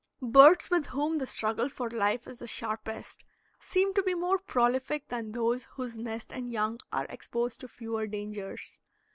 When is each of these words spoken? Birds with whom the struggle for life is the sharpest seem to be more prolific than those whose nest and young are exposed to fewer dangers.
Birds 0.23 0.71
with 0.71 0.87
whom 0.87 1.17
the 1.17 1.27
struggle 1.27 1.69
for 1.69 1.87
life 1.87 2.25
is 2.25 2.39
the 2.39 2.47
sharpest 2.47 3.23
seem 3.59 3.93
to 3.93 4.01
be 4.01 4.15
more 4.15 4.39
prolific 4.39 5.07
than 5.09 5.31
those 5.31 5.65
whose 5.75 5.95
nest 5.99 6.33
and 6.33 6.51
young 6.51 6.79
are 6.91 7.05
exposed 7.07 7.61
to 7.61 7.67
fewer 7.67 8.07
dangers. 8.07 8.79